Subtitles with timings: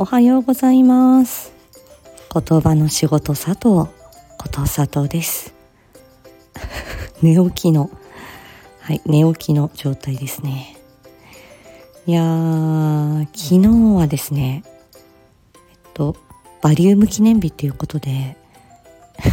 [0.00, 1.52] おはようございます。
[2.32, 3.90] 言葉の仕事佐藤こ
[4.48, 5.52] と佐藤です。
[7.20, 7.90] 寝起きの
[8.80, 10.76] はい寝起きの状態ですね。
[12.06, 16.14] いやー昨日はですねえっと
[16.62, 18.36] バリウム記念日っていうことで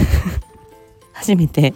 [1.14, 1.76] 初めて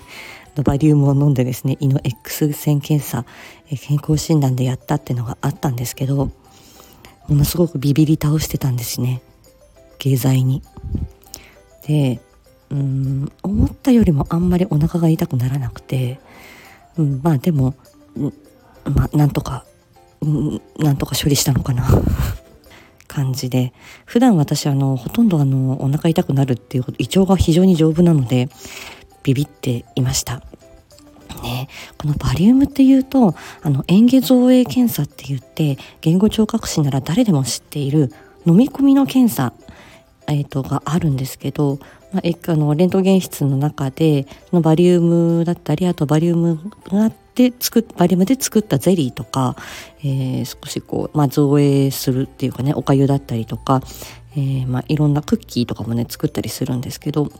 [0.63, 3.23] バリウムを飲んでですね胃の X 線検査
[3.69, 6.31] 健康診断でやったっていうのがあったんですけど
[7.29, 9.21] ものすごくビビり倒してたんですね
[9.97, 10.61] 経済に。
[11.87, 12.19] で
[12.71, 16.19] うん思ったよりもあんまりお腹が痛くならなくて、
[16.97, 17.73] うん、まあでも、
[18.85, 19.65] まあ、なんとか、
[20.21, 21.87] うん、なんとか処理したのかな
[23.07, 23.73] 感じで
[24.05, 28.49] 普段私あのほとんどあのお腹痛くなるっていうこと胃腸が非常に丈夫なので
[29.23, 30.43] ビビっていました。
[31.41, 31.67] ね、
[31.97, 38.11] このバリウムっていうとあの嚥下造影検査って言って言語聴覚士なら誰でも知っている
[38.45, 39.53] 飲み込みの検査、
[40.27, 41.79] えーと、があるんですけど、
[42.13, 49.55] まあ、あのレントゲン室の中でのバリウムだったりあとバリウムがあって作バリウムで作ったゼリーとか、
[49.99, 53.81] えー、少しこう、まあ、造影するっていうかねおかゆだったりとか、
[54.33, 57.31] えーまあ、いろんなクッキーとかもね作ったりするんですけど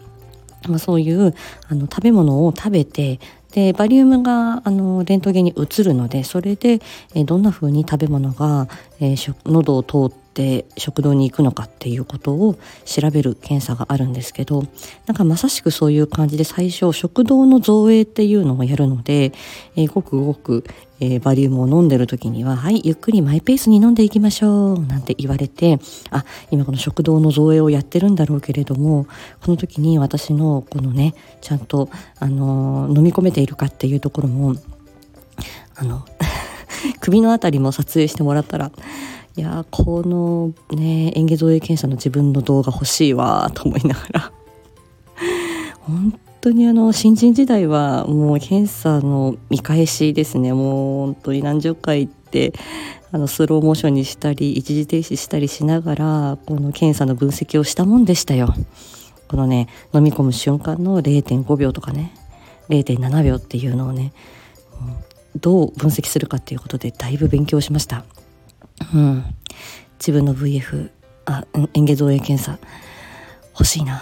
[0.67, 1.34] まあ、そういう
[1.69, 3.19] あの食べ物を食べて
[3.52, 6.80] でバリウムがあのレントゲンに移るのでそれで、
[7.16, 8.67] えどんな風に食べ物が、
[9.00, 14.63] えー、喉を通って食道に行くのかっていうことを調べる検査があるんですけど
[15.05, 19.33] なんかまさしくそういう感じで最初食道の造影っていうのをやるので、
[19.75, 20.63] えー、ごくごく、
[21.00, 25.80] えー、バリウムを飲んでる時には「はいゆっくりマイペースに飲んでいきましょう」なんて言われて
[26.11, 29.07] あ今この食道の造影をやってるんだろうけれども
[29.44, 34.55] この時に私のこのねちゃんと、あのー、飲み込めているかっていうところも
[35.75, 36.05] あの
[37.00, 38.72] 首の辺りも撮影してもらったら
[39.39, 44.31] いやこのね演芸造影検査の自分の動画欲しいわと思いながら
[45.79, 52.51] 本当にあの新人時代はもう検査の見返しですねもう本当に何十回って
[53.13, 58.53] あのスローモーションにしたり一時停止したりしながらこの検査の分析をしたもんでしたよ。
[59.29, 62.13] このね飲み込む瞬間の0.5秒とかね
[62.67, 64.11] 0.7秒っていうのをね
[65.38, 68.03] どう分析するかっていうことでだいぶ勉強しました。
[68.94, 69.23] うん、
[70.00, 70.90] 自分の VF
[71.25, 72.57] あ嚥下造影検査
[73.53, 74.01] 欲しいな。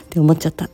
[0.00, 0.68] って思っちゃった。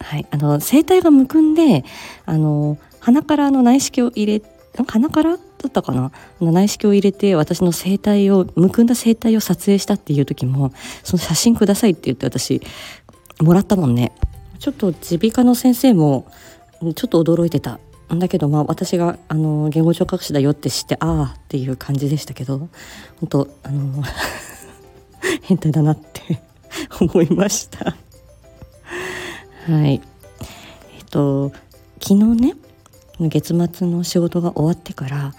[0.00, 1.84] はい、あの声帯がむくんで
[2.26, 4.42] あの鼻からの内視鏡を入れ
[4.86, 6.10] 鼻からだったかな？
[6.40, 10.72] 内視鏡を入れて私の声帯をむくんだ声帯を撮影したっていう時も
[11.04, 12.60] その写真くださいって言って私
[13.40, 14.12] もらったもんね。
[14.58, 16.26] ちょっと耳鼻科の先生も
[16.94, 17.78] ちょっと驚いてた。
[18.18, 22.68] だけどまあ私があの言語聴覚士だよって知ってああっていう感じでしたけど本
[23.28, 24.02] 当あの
[25.42, 26.42] 変態だなって
[27.00, 27.96] 思いました。
[29.66, 30.00] はい。
[30.96, 31.52] えっと
[32.00, 32.54] 昨日ね
[33.20, 35.34] 月末の仕事が終わってから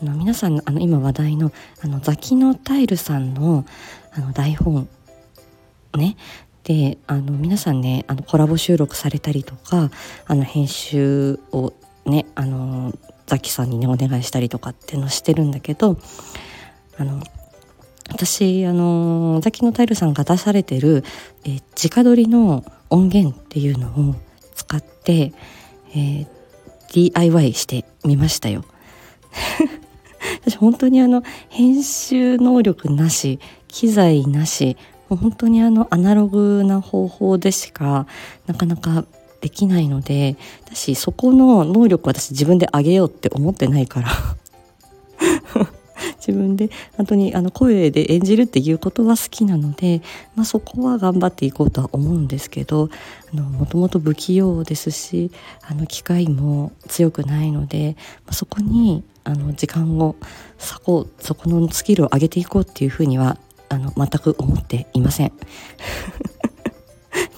[0.00, 3.64] あの皆さんあの今話題のあのザキノタイルさんの
[4.12, 4.88] あの台本
[5.96, 6.16] ね
[6.64, 9.90] であの皆さんねあのコラボ収録されたりとか
[10.26, 11.72] あの編集を
[12.06, 12.92] ねあの
[13.26, 15.98] ザキさんにねお願いしたりとかってのしてるんだけど
[16.98, 17.22] あの
[18.10, 21.04] 私あのザキのタイルさんが出されてる、
[21.44, 24.14] え直撮りの音源っていうのを
[24.54, 25.32] 使って、
[25.94, 26.26] えー、
[26.92, 28.64] DIY してみましたよ。
[30.42, 34.76] 私本当にあの編集能力なし機材なし
[35.08, 38.06] もう本当にあのアナログな方法でしか
[38.46, 39.04] なかなか
[39.44, 44.08] できないので私そこの能力私自分で上げようって思ってないから
[46.16, 50.00] 自分で本当にあの声で演じるっていうことは好きなので、
[50.34, 52.88] まあ、そこは頑張っていこうとは思うんですけど
[53.34, 60.16] もともと不器用ですしあの機械も強くないので、まあ、そこにあの時間を
[60.58, 63.36] 割こそこのスキルを上げていこうっていうふうには
[63.68, 65.32] あの全く思っていません。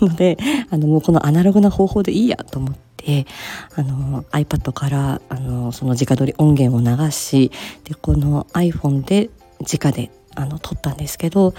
[0.00, 0.36] ので
[0.70, 3.26] あのもうこのアナログな方法でいいやと思って
[3.74, 7.50] あの iPad からあのその直撮り音源を流し
[7.84, 11.54] でこの iPhone で直であの撮ったんですけど、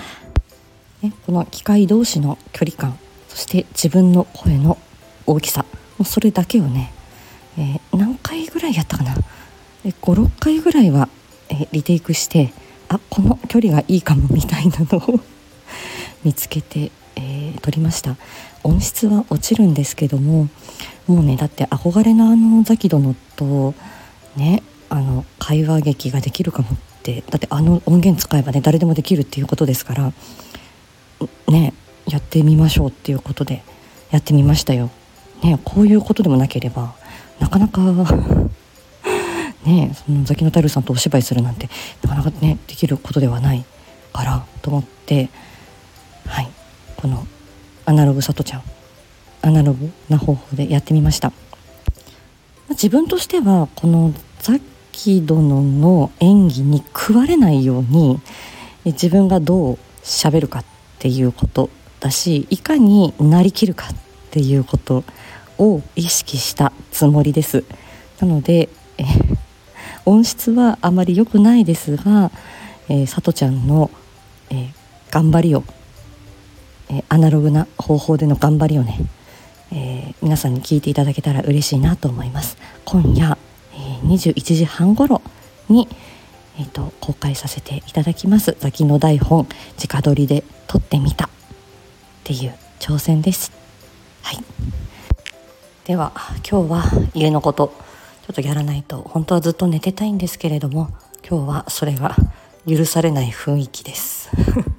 [1.01, 2.97] ね、この機械同士の距離感
[3.27, 4.77] そして自分の声の
[5.25, 5.65] 大きさ
[5.97, 6.91] もうそれだけをね、
[7.57, 9.15] えー、何回ぐらいやったかな
[9.83, 11.09] 56回ぐらいは、
[11.49, 12.53] えー、リテイクして
[12.89, 15.19] あこの距離がいいかもみたいなのを
[16.23, 16.91] 見つけて、
[17.67, 18.15] 撮りました
[18.63, 20.47] 音質は落ちるんですけども
[21.05, 23.73] もうねだって憧れのあのザキ殿と
[24.37, 30.13] ねあの会話劇ができるかもってだってあの音源使えばね誰でもできるっていうことですから
[31.49, 31.73] ね
[32.07, 33.63] やってみましょうっていうことで
[34.11, 34.89] やってみましたよ。
[35.43, 36.95] ねこういうことでもなければ
[37.39, 37.81] なかなか
[39.65, 41.69] ねそのザキノタイルさんとお芝居するなんて
[42.01, 43.65] なかなかねできることではない
[44.13, 45.29] からと思って
[46.25, 46.49] はい
[46.95, 47.27] この
[47.87, 48.63] アナログさとちゃん。
[49.41, 51.31] アナログな方法でやってみました。
[52.71, 54.61] 自分としてはこのザッ
[54.91, 58.19] キ殿の演技に食われないように
[58.83, 60.65] 自分がどう喋るかっ
[60.99, 61.69] ていうこと
[62.01, 63.95] だしいかになりきるかっ
[64.31, 65.05] ていうこと
[65.57, 67.63] を意識したつもりです。
[68.19, 68.67] なので
[68.97, 69.05] え
[70.07, 72.31] 音質はあまり良くないですが、
[72.89, 73.91] えー、さとちゃんの、
[74.49, 74.67] えー、
[75.11, 75.63] 頑張りを、
[76.97, 78.99] えー、アナログな方法での頑張りをね、
[79.71, 82.57] え皆さんに聞いていただけたら嬉しいなと思います。
[82.85, 83.37] 今夜、
[83.73, 85.21] え21時半頃
[85.69, 85.87] に、
[86.59, 89.47] えーと、公開させていただきます「ザキの台本
[89.77, 91.29] 直撮りで撮ってみた」っ
[92.23, 93.51] ていう挑戦です。
[94.23, 94.43] はい。
[95.85, 96.11] では
[96.49, 96.83] 今日は
[97.13, 97.73] 家のこと
[98.25, 100.89] ちょっとやらないと本当はずっと寝てたいんですけれども
[101.27, 102.15] 今日はそれが
[102.67, 104.29] 許されない雰囲気です。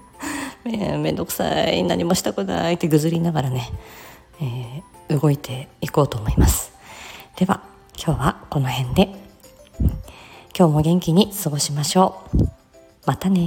[0.77, 3.71] めめんどくさい何もしたくないってぐずりながらね、
[4.41, 6.73] えー、動いていこうと思います。
[7.37, 7.63] では
[7.97, 9.29] 今日はこの辺で。
[10.59, 12.39] 今日も元気に過ごしましょう。
[13.07, 13.41] またね